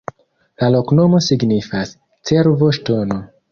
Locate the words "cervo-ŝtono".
2.33-3.23